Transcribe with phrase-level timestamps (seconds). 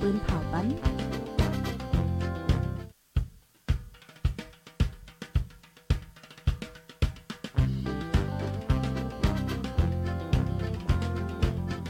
[0.00, 0.66] ปืนเผาปัน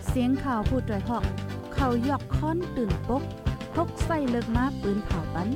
[0.08, 1.24] เสียงข่าวผู้ด้วยหอก
[1.74, 3.22] เขายอกค้อนตื่นปก
[3.74, 5.48] พกใส่เลิกมาปืนเผาปัน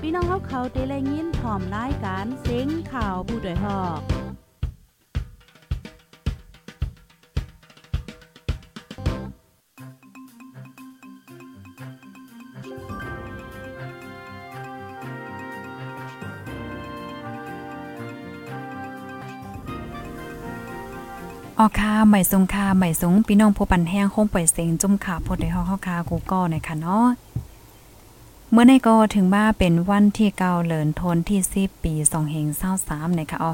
[0.00, 4.17] พี่น้องเขาเขาเตะแลยินพร้อมรายการเสียงข่าวผู้ด้วยหอก
[21.60, 27.06] ออค่ะใหม่ทรงค่ะใหม่ทรงพี่น้องผู้ปันแห้งคงปล่อยเสียงจุ่มขาพดได้ฮอกค่ะกูก็ในค่ะเนาะ
[28.50, 32.46] เมื่อในก็ถึงมาเป็นวันที่เก่าเลินทนที่10ปี2เฮง
[32.82, 33.52] 23นะคะอ๋อ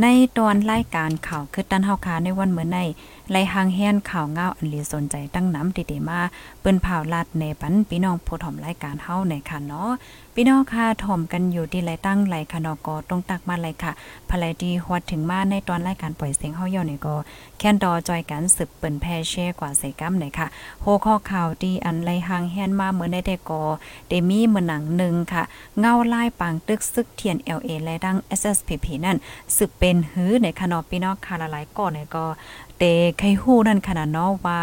[0.00, 2.78] ในตอนรายการข่าวคือตันเฮาคาในวันเมื่อใน
[3.30, 6.20] ไล่หางแฮนข่าวเงาอันลีสนใจตั้งน้ำติๆมา
[6.60, 9.90] เปิ้นผ่าลาดในปันพี่น้องผู้ถ่อมรายการเฮาในค่ะเนาะ
[10.38, 13.92] พี่น้องค่ะถ่อมกันอยู่ที่ไรตั้งไรค่ะนอกอตรงตักมาเลยค่ะ
[14.30, 17.14] ภายดีฮอดถึงมาในตอนรายการปล่อยเสียงเฮาย่อนี่ก็
[17.58, 20.46] แค่นดอจอยกันสืบเปิ้นแพ่แช่กว่าใส่กัมเลยค่ะ
[20.82, 23.62] โฮข้อข่าวดีอันไรหางแฮนมาเหมือนได้แต่ก็
[24.08, 25.42] เดมีเหมือนหนังหนึ่งค่ะ
[25.78, 29.16] เงาลายปางตึกซึกเทียน LA และดัง SSPP นั่น
[29.56, 32.24] สืบเป็นหื้อในค่ะนอพี่น้องค่ะหลายๆก่อนนี่ก็
[32.78, 32.84] เต
[33.18, 34.58] ไคฮู้นั่นขนาดเนาะว่า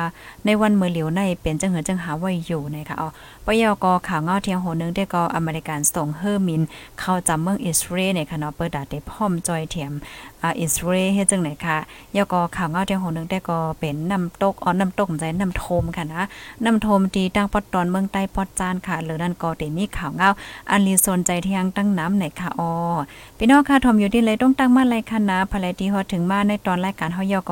[0.45, 3.03] ในวันเมื่อเหลียวในเป็นจังเหินจังหาไว้อยู่นะคะเอ
[3.45, 6.61] ปยกข่าวเงาเทียงโหนึงได้ก็อเมริกันส่งเฮอร์มิน
[7.00, 9.94] เข้าจำเมืองอิสราเอลในค่ะเนาะเปิดดาได้พร้อมจอยเทียม
[10.42, 11.78] อ่าอิสราเอลเฮ็ดจังไหนค่ะ
[12.17, 16.23] ยกข่าวเงาเทียงโหนึงได้ก็เป็นน้ำตกอ๋อน้ำตกใจน้ำโทมค่ะนะ
[16.66, 20.30] น้ำโทมที่ตั้งปอดตอนเมืองใต้ปอดจานค่ะหรือนั่นก็ได้มีข่าวเงา
[20.70, 22.72] อันลีสนใจเทียงตั้งน้ำไหนค่ะอ๋อ
[23.38, 27.52] พี่น้องค่ะทอมอยู่ที่เลยต้องตั้งมาเลยค่ะนะภายที่ฮอดถึงมาในตอนรายการเฮายก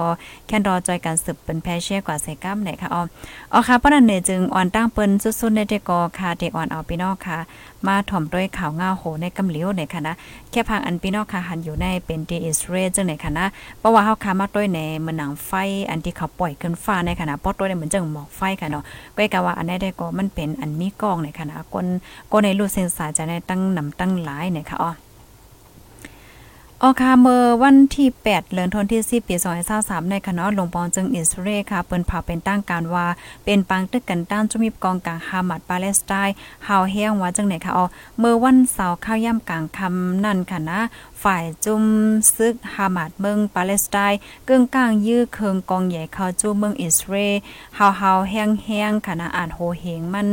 [0.52, 3.02] แค่รอจอยการสืบเป็นแพเช่กว่าใส่ก้ามไหนค่ะอ๋อ
[3.54, 7.38] อ๋อค่ะเพราะนั้นเนี่ยจึงอ่อนตั้งเปิ้นสุดๆในเดกอค่ะเด็กอ่อนเอาพี่น้องค่ะ
[7.88, 10.14] มาถ่อมด้วยข่าวงาโหในกำเหลียวในค่ะนะ
[10.52, 13.46] แค่พังอันพี่น้องค่ะหันอยู่ในเป็นดีอิสราเอลจังไหนค่ะนะ
[13.80, 15.52] เพราะว่าเฮาค่ะมาด้วยในมันหนังไฟ
[15.90, 18.84] อันที่เขาปล่อยขึ้นฟ้าในค่ะนะปอดด้วยเหมือนจังหมอกไฟค่ะเนาะ
[19.18, 21.86] ก็กะว่าอันนี้ได้ก็มันเป็นอันมีกล้องในค่ะนะคน
[22.31, 24.92] ก็ในรูเซนสาจะในตั้งนำตั้งหลายเนี่ยค่ะอ๋อ
[26.84, 29.36] ออค่ะเมื่อวันที่ 8 เดือนธันวาคมปี
[29.74, 33.06] 2023ในคณะหลวงปองจึงอิสราเอลค่ะ เปิ้นเผาเป็นตั้งการว่า
[33.46, 36.36] เป็นปังตึกกันต้านจุมีกองกลางฮามัดปาเลสไตน์
[36.68, 37.86] ฮาวเฮงว่าจังไหนค่ะอ๋อ
[38.19, 40.80] เมื่อวันเสาร์ข้าวย่ำกลางค่ำนั่นค่ะนะ
[41.24, 41.84] ฝ่ายจุม
[42.36, 47.36] ซึกฮามาดเมืองปาเลสไตน์กึ่งกลางยื้อเคืองกองใหญ่เข้าจู่เมืองอิสราเอล
[47.78, 50.28] ฮาวฮาวแห้งแห้งค่ะอ่านโหเหงมัน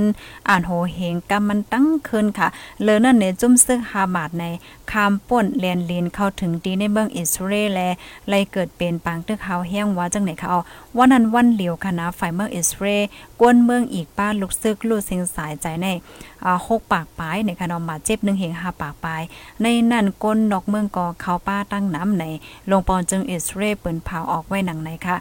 [0.49, 2.49] อ่านโหเหงกำมันตั้งขึ้นค่ะ
[2.83, 4.45] เลยนั่นเนี่ยจุมซึกฮามาดใน
[4.91, 7.89] คามป่นแลนลินเข้าถึงดีในเมืองอิสราเอลและ
[8.29, 10.61] ไลเกิดเป็นปางตึกฮาวแห้งว่าจังไหนค่ะเอา
[10.97, 13.05] วันนั้นวันเหลียวค่ะฝ่ายเมืองอิสราเอล
[13.41, 15.87] กวนเมืองอีกป้าลูกซึกลูกเสียงสายใจใน
[16.45, 19.23] อ่า6ปากปลายในค่ะเนาะมาเจ็บหนึ่งเหงาปากปลาย
[19.63, 22.25] ในนั่นก้นนอกเมืองกอเขาป้าตั้งน้ำใน
[22.71, 25.17] ลงปอนจึงอิสราเรเปิ้นเผาออกไว้หนังไหนค่ะ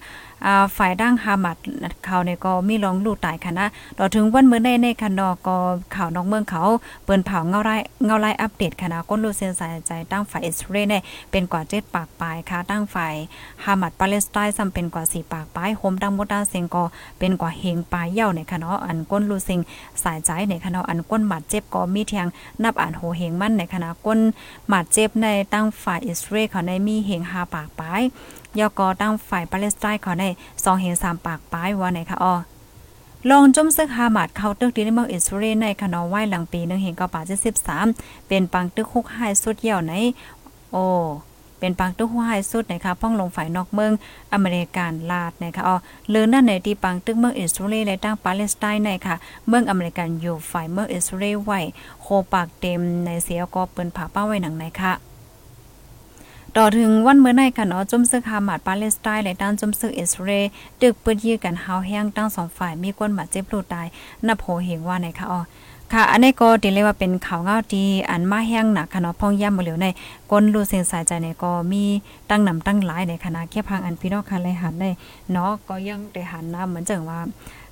[0.77, 1.57] ฝ่ายดั้งฮามัด
[2.05, 3.67] เขาเนี่ยก็มีลองลูกตายค่ะนะ
[3.99, 5.57] ต่อถึงวันเมื่อในในคันดอก็
[5.95, 6.63] ข่าวน้อกเมืองเขา
[7.03, 7.75] เปิ้นเผาเงาไร่
[8.05, 13.13] เงาไร่อัปเดตค่ะนะก้นลูเซนสายใจตั้งฝ่ายอิสราเอลเนี่ยเป็นกว่าเจ็ดปากปลายค่ะตั้งฝ่าย
[13.63, 16.83] ฮามัดปาเลสไตน์ซ้ำเป็นกว่าสี่ปากปลายโฮมดังมดาเซงก็
[17.19, 19.59] เป็นกว่าเฮงปลายเย่าเนี่ยค่ะเนาะอันก้นลูเซง
[20.03, 22.27] สายใจเนี่ยค่ะเนาะอันก้นบาดเจ็บก็มีเทียง
[22.63, 24.19] นับอ่านโหเฮงมันในคณะก้น
[24.73, 28.03] บาดเจ็บในตั้งฝ่ายอิสราเอลเขาในมีเฮง5ปากปลาย
[28.59, 32.35] ยอกอตั้งฝ่ายปาเลสไตน์เขาใน2เฮง3ปากปลายว่าไหนคะอ๋อ
[33.29, 37.21] ลองจมซึกฮามาดเข้าตึกดีในเมืองอิสราเอลในคณะไหว้หลังปี1เฮง9ปา
[37.73, 39.93] 73เป็นปังตึกคุกหายสุดเหี่ยวใน
[40.71, 40.85] โอ้
[41.59, 43.91] เป็นปังตึกหัวหายสุดนะคะพ้องลงฝ่ายนอกเมือง
[44.33, 45.75] อเมริกันลาดนะคะอ๋อ
[46.09, 49.15] หรือนั่นในที่ปังตึกเมืองอิสราเอลและตั้งปาเลสไตน์ในค่ะ
[49.47, 51.59] เมืองอเมริกันอยู่ฝ่ายเมืองอิสราเอลไว้
[52.01, 54.93] โคปากเต็มในเสียก็เปิ้นผาป้าไว้หนังไหนค่ะ
[56.59, 60.45] ต่อถึงวันเมื่อในค่ะเนาะจมซึกฮามาดปาเลสไตน์และด้านจมซึกอิสราเอล
[60.81, 63.87] ตึกปืดยื้อกันหาวแห้งตั้งสองฝ่ายมีคนบาดเจ็บลูตาย
[64.27, 65.41] นับโหเหงว่าไหนค่ะอ๋อ
[65.93, 69.87] ค่ะ อันนี้ก็ดีเลยว่าเป็นข่าวเงาที่อันมาแห้งหนักค่ะเนาะพ่องย่ำบ่เหลียวใน
[70.31, 71.83] ก้นรูเสียงสายใจในก็มี
[72.29, 74.89] ตั้งนำตั้งหลายในคณะแค่พังอันพี่น้องค่ะเลยหันได้
[75.31, 77.19] เนาะก็ยังได้หันนะเหมือนจังว่า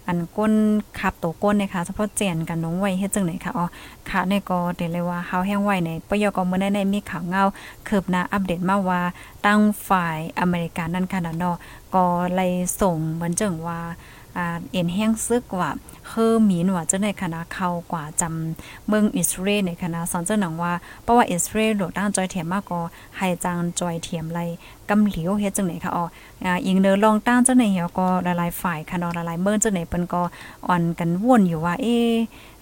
[0.07, 0.53] อันก้น
[0.99, 3.65] ขับตัวก้นนะคะเฉพาะเจียนกันน้องไว้เฮ็ดจังไหนค่ะอ๋อ
[4.09, 7.43] ค่ะในก็เดี๋ยวเลยว่าเฮาแห้งไว้ในปยกมื้อในในมีข่าวเงา
[7.87, 9.01] คืบหน้าอัปเดตมาว่า
[9.45, 11.55] ตั้งฝ่ายอเมริกันนั่นค่ะเนาะ
[11.95, 12.51] ก็เลย
[12.81, 13.79] ส่งเหมือนจังว่า
[14.71, 15.71] เอ็นแห้งซึกว่า
[16.09, 20.73] เคือมีนว่าจะในคณะเข้ากว่าจำเมืองอิสราเอลในคณะสอนเจ้าหนังว่า
[21.03, 22.81] เพราะว่าอิสราเอลโดดด้านจอยเทียมมากก็
[23.17, 24.39] ให้จางจอยเทียมไร
[24.89, 26.05] กำเหลียวเฮ็ดจังไหนคะอ๋อ
[26.65, 30.21] อิงเนอลองตั้งเจังไหนเหี่ยวก็หลายๆฝ่ายค่ะนาะหลายๆเมื่อจังไหนเปิ้นก็
[30.67, 31.97] อ่อนกันวนอยู่ว่า เอ๊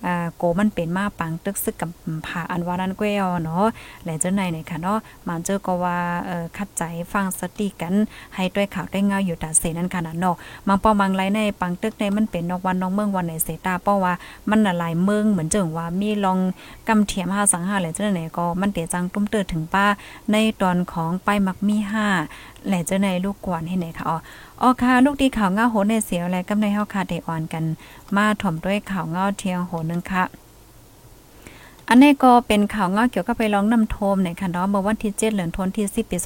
[0.05, 1.89] อ่าโกมันเป็นมาปังตึกซึกกับ
[2.25, 3.65] ผ่าอันว่านั้นก้วเนาะ
[4.03, 4.97] แหลจังไหนเนี่ยค่ะเนาะ
[5.27, 6.83] มันเจอก็ว่าเอ่อคัดใจ
[7.13, 7.93] ฟังสติกัน
[8.35, 10.35] ให้ด้วยข่าวได้เงาอยู่ตาเสนั่นค่ะเนาะ
[10.67, 14.13] มังป้อมังไรในปังตึกในมันเป็นนอกวันนอกเมืองวันไหนเสตาเพราะว่า
[14.49, 16.39] มันหลายเมืองเหมือนเจิงว่ามีลอง
[16.87, 19.85] กำเทียม5สัง5แหลจังไหนก็มันเตจังตุ้มเติดถึงป้า
[20.31, 21.77] ในตอนของไปมักมี
[22.21, 24.17] 5แหลจังไหนลูกกวนให้ไหนค่ะอ๋อ
[24.61, 27.63] อ๋อค่ะลูกดีข่าวเงาโหนในเสียวและกำในเฮาค่ะได้อ่อนกัน
[28.15, 30.25] มาถ่อมด้วยข่าวเงาเทียงโหนึงค่ะ
[31.89, 36.17] อันนี้ก็เป็นข่าวเงาเกี่ยวกับไปร้องนำโทมในค่ะเนาะเมื่อวันที่7เดือนธันวาคมที่10ปี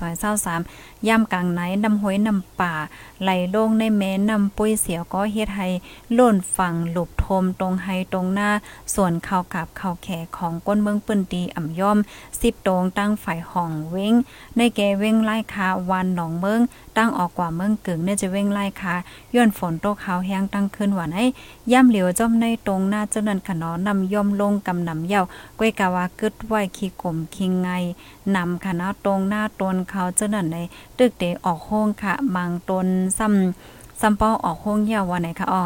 [0.48, 2.74] 2023ย่ำกลางไหนนำห้อยนำป่า
[3.22, 5.68] ไหลลงในแม่นำปุ้ยเสียวก็เฮ็ดให้
[6.18, 8.50] ล่นฝั่งหลบโทมตรงไฮตรงหน้า
[8.96, 10.08] ส่วนข่าวกับข่าวแข
[10.38, 11.98] ของก้นเมืองปืนดีอ่ำย่อม
[12.32, 14.14] 10ตรงตั้งฝ่ายห้องเว้ง
[14.58, 16.62] ในแกเว้งไล่คาวันหนองเมือง
[16.98, 18.96] ตั้งออกกว่าเมืองกึ่งเนี่ยจะเว้งไล่คา
[19.36, 21.26] ย้อนฝนตกขาวแห้งตั้งขึ้นหวานให้
[21.72, 25.24] ย่ำเหลียวจ้อมในตรงหน้าเจ้านันขนอนำย่อมลงกำนำเย้า
[25.60, 27.70] ก้วยกาวากึดไหวขี้กลมคิงไง
[28.36, 30.58] นำคณะตรงหน้าตนเขาเจ้านันใน
[31.00, 35.64] ตึกเดออกห้องค่ะมังตนซ้ำซ้ำป้อออกห้องเหยาววันไหนคะอ๋อ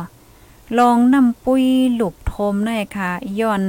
[0.78, 1.64] ลองนำปุ้ย
[1.96, 3.64] หลุบทมหน่อยค่ะย้อน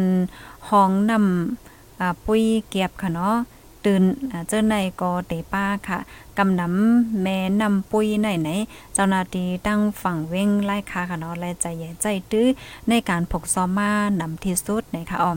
[0.68, 3.36] ห้องนำอ่าปุ้ยเก็บค่ะเนาะ
[3.84, 4.02] ตื่น
[4.48, 5.98] เจ้าในก็เตป้าค่ะ
[6.38, 8.50] กำนำแม่นำปุ้ยไหนไหน
[8.94, 12.46] เจ้านาทีตั้งฝั่งเว้งไล่คาค่ะเนาะและใจใหญ่ใจตื้อ
[12.88, 15.32] ในการผกซ้อมมานำที่สุดนะคะอ๋อ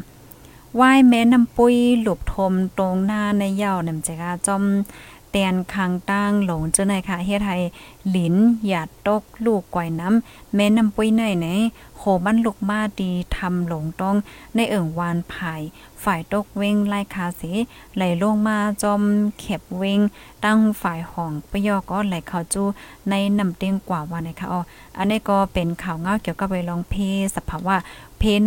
[0.80, 4.64] ว่ายแม่นำปุ้ยหลบทมตรงหน้าในเย่านำใจกาจอม
[5.38, 7.58] เตียนคางตั้งหลงเจ้าไหนค่ะเฮ็ดให้
[8.10, 8.36] หลิน
[8.68, 11.48] หยาดตกลูกก่อยน้ำแม่น้ำปุ้ยไหนไหน
[11.98, 14.16] โหมันลูกมาดีทำหลงต้อง
[14.56, 15.62] ในเอิ่งวานภาย
[16.04, 17.42] ฝ่ายตกเว้งไล่คาเส
[17.96, 19.02] ไหลลงมาจอม
[19.40, 20.00] เข็บเว้ง
[20.46, 22.64] ตั้งฝ่ายห้องปยอก็ไหลเข้าจู
[23.10, 24.62] ในนำเตียงกว่าวันนะคะอ๋อ
[24.98, 26.94] อันนี้ก็เป็นข่าวเงาเกี่ยวกับไปลองเพ
[27.36, 27.76] สภาวะ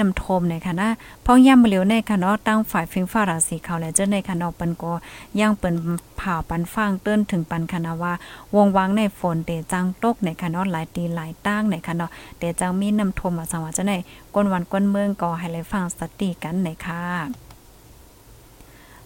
[0.00, 0.88] นำโทมในค่ะนะ
[1.24, 4.92] พ้องย่ำเหลียวในค่ะเนาะตั้งฝ่ายฟิงฟ้าราศีเขาและเจ้าในค่ะเนาะเปิ้นก็
[5.40, 5.74] ยังเปิ้น
[6.20, 8.12] ผ่าปันฟางเติ้นถึงปันค่ะนะว่า
[8.54, 13.92] วงวางในฝนเตจังตกในค่ะเนาะหลายตีหลายตั้งในค่ะเนาะเตจังมีนำโทมว่าสังว่าเจ้าใน
[14.34, 17.02] ก้นวันก้นเมืองก็ให้เลยฟังสติกันในค่ะ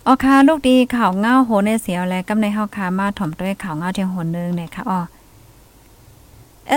[0.07, 5.01] อ๋อค่ะลูกดีข่าวเงาโหในเสียวและกำในเฮาค่ะมาถ่อมด้วยข่าวเงาเทียงโหนึงเนี่ยค่ะอ๋อ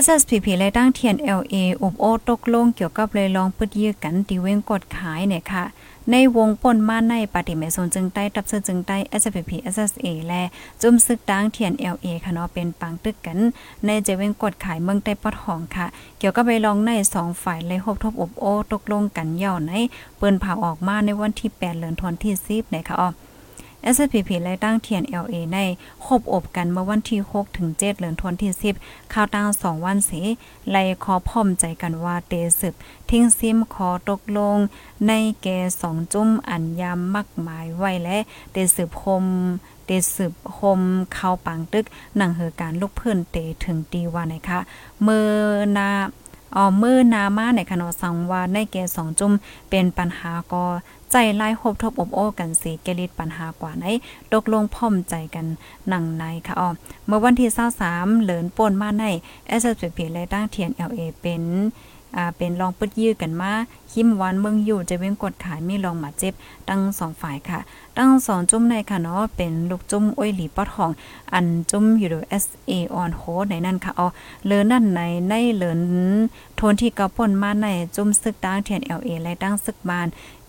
[0.03, 5.63] SSPP เลยตั้งเทียน LA อบโอตกลงเกี่ยวกับเลยลองปึดยื้อกันตีเว้งกดขายเนี่ยค่ะ
[6.11, 10.43] ในวงป่นมาในปฏิเมสนจึงใต้ตับเสือจึงใต้ SPP SSA และ
[10.81, 13.39] จุ่มซึกตั้งเทียน LA ค่ะเนาะเป็นปังตึกกัน
[13.85, 15.87] ในเจเว้งกดขายเมืองใต้ปอดหองค่ะ
[16.19, 19.73] เกี่ยวกับไปลองใน2ฝ่ายเลยพบทบอบโอตกลงกันย่อใน
[20.17, 23.09] เปิ้นเผาออกมาในวันที่ 8เดือนธันวาคมที่10เนี่ยค่ะอ๋อ
[23.95, 25.59] SPP และตั้งเทียน LA ใน
[26.05, 28.51] คบอบกันเมื่อวันที่ 6 ถึง 7 เดือนธันวาคมที่
[28.81, 30.11] 10ข่าวตั้ง 2 วันเส
[30.71, 32.73] ไลขอพร้อมใจกันว่าเตสืบ
[33.09, 34.57] ทิ้งซิมขอตกลง
[35.07, 35.11] ใน
[35.43, 38.17] แก่สองจุ้มอันยามมักหมายไว้และ
[38.51, 39.25] เตสืบคม
[39.85, 40.79] เตสืบคม
[41.13, 41.85] เข้าปังตึก
[42.17, 44.59] หนังเหตุการลูกเพื่อนเตถึงตีว่านะคะ
[45.03, 45.29] เมื่อ
[45.77, 45.89] นา
[46.55, 49.33] อ๋อมือนามาในขณะสังว่าในแก่สองจุ่ม
[49.69, 50.65] เป็นปัญหาก็
[51.11, 53.85] ใจไล่คบทบอบโอ้กันสีเกลิดปัญหากว่าไหน
[54.33, 55.45] ตกลงพ่อมใจกัน
[55.89, 56.69] หนังในค่ะอ๋อ
[57.07, 57.49] เมื่อวันที่
[57.87, 59.05] 23เหลินป่นมาใน
[59.61, 61.41] SSPP และตั้งเทียน LA เป็น
[62.17, 63.51] อ่าเป็นลองปึดยื้อกันมา
[63.91, 66.33] คิมวันเมืองอยู่จะเว้งกดขายมีลองมาเจ็บ
[66.69, 67.59] ตั้งสองฝ่ายค่ะ
[67.97, 70.91] ตั้งสองจุ่มในค่ะเนาะเป็นลูกจุ่มอ้อยหลีปอดของ
[71.33, 74.07] อันจุ่มอยู่ดู SA on hold ในนั่นค่ะเอ๋อ
[74.45, 75.81] เลินนั่นในในเลิน
[76.55, 80.07] โทนที่กระป่นมาในจุ่มซึกตั้งเทียน LA และตั้งซึกบาน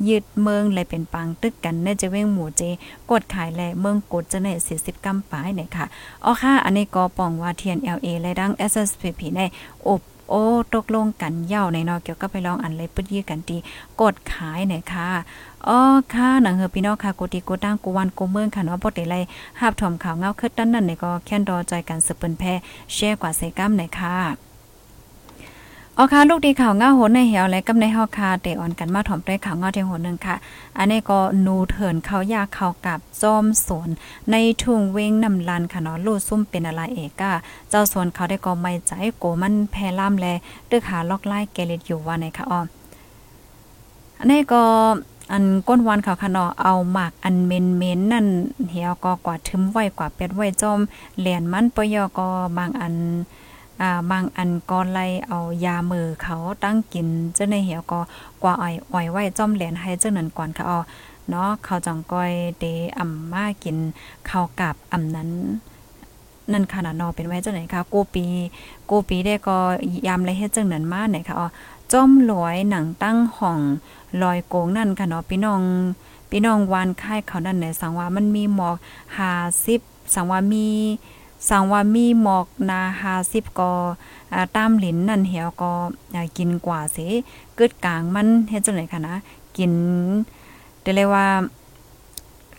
[0.08, 2.62] ยึดเมืองเลยเป็นปังตึกกันในจะเว้งหมู่เจ
[3.10, 5.84] กดขายและเมืองกดจะใน40กำปายเนี่ยค่ะ
[6.24, 9.40] อ๋อค่ะ อันนี้ก็ปองว่าเทียน LA และดัง SSPP ใน
[9.88, 10.42] อบ โอ้
[10.74, 13.56] ตกลงกันเย่าในนอเกี่ยวก็ไปลองอันเลยปึดยื้อกันตี
[14.00, 15.08] กดขายหน่อยค่ะ
[15.68, 15.78] อ๋อ
[16.14, 19.20] ค่ะหนังเฮอพี่น้องค่ะกูตีกูตั้งกูวันกูเมืองค่ะเนาะบ่ได้ไล่
[19.60, 22.52] หับถมข่าวเงาคึดตั้นนั่นนี่ก็แค่นรอใจกันสืบเปิ้นแพ่
[22.94, 24.45] แชร์กว่าเซกัมหน่อยค่ะ
[25.98, 30.36] ออค่ะลูกดีข่าวเงาโหนในเหี่ยวและกำในเฮาคาเตออนกันมาถ่อมด้วยข่าวเงาเทียงโหนึงค่ะ
[30.78, 33.88] อันนี้ก็นูเถินเขายาเขากับจอมสวน
[34.30, 37.32] ในทุ่งเวงนำลันค่ะเนาะลูซุ่มเป็นอะไรเอกะ
[37.70, 40.26] เจ้าสวนเขาได้ก็ไม่ใจโกมันแพล่ามแล
[40.70, 42.60] ตึกหาล็อกไล่เกลิดอยู่ว่าในค่ะอ๋อ
[44.18, 44.62] อันนี้ก็
[45.32, 48.26] อันก้นวันเขาค่ะเนาะเอาหมากอันเมนเมนนั่น
[48.70, 50.80] เหี่ยวก็กว่าทึมไว้กว่าเป็ดไว้จอม
[51.18, 52.94] แหลนมันปยอก็บางอัน
[53.80, 58.00] อ่าบางอันก็ไล่เอายามือเขาตั้งกินเจ้าในเหี่ยวก็
[58.42, 60.78] กว่าอ้อยอ้อยไว้จอมแหลนให้เจ้านั้นก่อนค่ะอ๋อ
[61.28, 62.64] เนาะเขาจังก้อยเด
[62.98, 63.76] อ่ำมากิน
[64.28, 65.30] ข้าวกับอ่ำนั้น
[66.52, 68.24] นั่นขนาดนอเป็นไว้จังไหนคะกูปี
[68.90, 69.56] กูปีได้ก็
[70.06, 71.48] ยามไรเฮ็ดจังนั้นมาไหนคะอ๋อ
[71.92, 73.60] จ้อมลอยหนังตั้งห้อง
[74.22, 75.62] ลอยโกงนั่นค่ะเนาะพี่น้อง
[76.30, 78.76] พี่น้องวานค่ายเขานั่นไหนสังว่ามันมีหมอก
[79.44, 80.66] 50สังว่ามี
[81.48, 82.80] สังว่ามีหมอกนา
[83.20, 83.72] 50ก็
[84.32, 85.72] อ่าตามหลินนั่นเหี่ยวก็
[86.38, 86.98] กินกว่าเส
[87.58, 89.16] กึดกลางมันเฮ็ดจังไหนคะนะ
[89.56, 89.72] กิน
[90.82, 91.26] ได้เลยว่า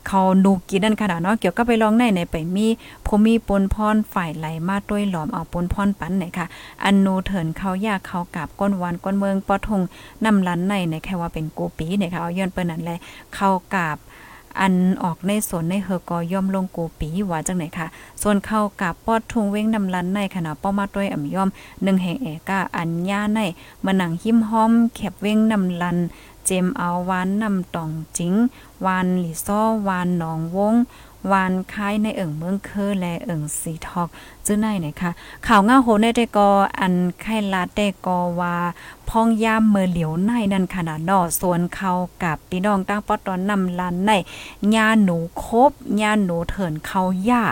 [0.08, 2.68] เขานูกินนั่นขนาดเนาะเกี่ยวกับไปลองในในไปมี
[3.06, 6.48] พมีปนพรฝ่ายไหลมาด้วยหลอมเอาปนพรปันไหนค่ะ
[6.84, 9.82] อันนูเถินเขายากเขากับก้นวันก้นเมืองปอทง
[10.26, 13.00] นำลันในในแค่ว่าเป็นกูปีเนี่ยค่ะเอาย้อนเปิ้นนั่นแหละ
[13.36, 13.98] เขากับ
[14.62, 14.74] อัน
[15.04, 17.88] ออกในสนในเฮอกอย่อมลงกูปีว่าจังไหนค่ะ
[18.22, 21.50] ส่วนเข้ากับปอดทุงเว้งนำลันในขณะป้อมาด้วยอ่ำย่อม
[21.84, 23.40] หนึ่งแห่งเอกาอันย่าใน
[23.86, 25.98] มาหนังหิมห้อมแคบเว้งนำลัน
[26.46, 28.34] เจมเอาวานนำตองจิง
[28.86, 30.76] วานหลีซ้อวานหนองวง
[31.32, 34.10] วานคายในเอิ่งเมืองเคอและเอิ่งสีทอก
[34.46, 35.12] จื้อในไหนคะ
[35.48, 38.56] ข่าวง่าโหในได้กออันไข่ลาดได้กอว่า
[39.10, 41.92] พ้องย่ามเมือเหลียวในนั่นขนาดนอส่วนเขา
[42.24, 44.12] กับพี่น้องตั้งปอตอนนำลันใน
[44.76, 47.44] ญาหนูคบญาหนูเถินเขาย่า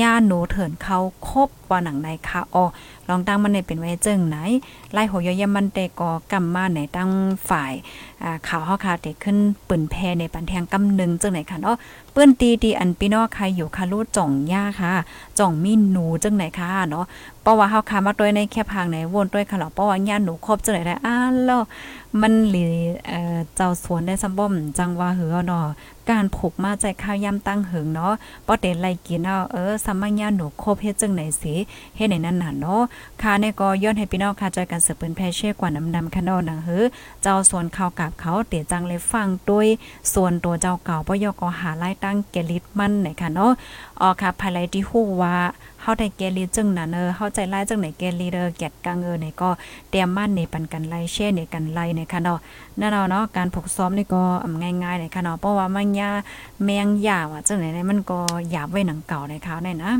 [0.00, 2.64] ญาหนูเถินเขาคบว่าหนังในคะออ
[3.08, 4.36] ลองตั้งมันในเป็นไว้เจิงไหน
[4.92, 7.10] ไล่โหยยมันเตกอกำมาไหนตั้ง
[7.48, 7.72] ฝ่าย
[8.22, 11.76] อ่าข่าวเฮาคาเตขึ้นปืนแพในปันแทงกำนึงจังไหนค่ะเนาะ
[12.18, 14.92] ปื้นตีดีอันพี่น้องใครอยู่คาลูจ่องย่าค่ะ
[15.38, 17.04] จ่องมีหนูจังไหนค่ะเนาะ
[17.42, 21.60] เพราะว่าเฮาคามาด้วยในแค่ทางไหนวนด้วยค่ะเนาะเพราะว่าญาหนูครบจังไหนได้อ้าแล้ว
[22.20, 22.64] มันหลี
[23.08, 25.66] เอ่อเจ้าสวนได้ซัมบ่อมจังว่าหือเนาะ
[26.10, 28.12] การผูกมาใจข้าวยำตั้งหึงเนาะ
[28.46, 31.54] ป้อเตไลกินเอาเออสัมมัญญาหนูโคบเฮ็ดจังไหนสิ
[31.96, 32.82] เฮ็ดในนั่นน่ะเนาะ
[33.22, 36.82] ค่ะในก็ย้อนให้พี่น้องค่ะใจกันสืบเปิ้นแพเช่กว่าน้ำดำคันเนาะหนังหือ
[37.22, 39.66] เจ้าส่วนข้าวกับเขาเตจังเลยฟังด้วย
[40.12, 43.50] ส่วนตัวเจ้าเก่าป้อยกอหาไล่ตั้งเกลิดมันไหนค่ะเนาะ
[44.00, 45.36] อ๋อค่ะภายไลที่ฮู้ว่า
[45.86, 49.50] เฮาได้เกลีจึงน่ะเนอเฮาใจไล่จังไหนเกลีเด้อแกดกังเออไหนก็
[49.90, 52.38] เตรียมมั่นในปันกันไล่เช่ในกันไล่ในค่ะเนาะ
[52.80, 54.22] นั่นเอาเนาะการฝึกซ้อมนี่ก็
[54.62, 56.10] ง่ายๆในค่ะเนาะเพราะว่ามันยา
[56.64, 58.18] แมงยาว่าจังไหนมันก็
[58.50, 59.92] หยาบไว้หนังเก่าในเขาในนะ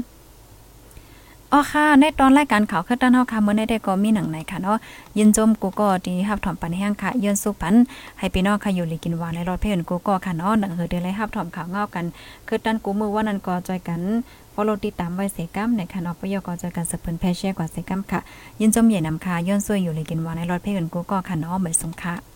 [1.53, 4.79] อ๋อค่ะ ในตอนรายการข่าวคือต้นเฮาค่ะมื้อนี้ได้ก็มีหนังไหนค่ะเนาะ
[5.19, 7.75] ยินจมกูก็ดีรับถอมปันแห้งค่ะยืนสุปัน
[8.19, 12.05] ให้พี่น้องค่ะอยู่ลีกินวานในรถเพิ่อนกูก็ค่ะเนาะหนังเฮือเดือเลยรับถอมข่าวเงากัน
[12.49, 14.01] คือตันกูมือว่านั้นก็จอยกัน
[14.55, 18.21] ฟอลโลติดตามไว้เสกัมในค่ะเนาะปยก็จอยกันสะเพิ่นแพเช่กว่าเสกัมค่ะ
[18.61, 22.36] ยินจมใหญ่นำค่ะย้อนซวยอยู่ลีกินวานในรถเพิ่อนกูก็ค่ะเนาะเหมือนสงค่ะ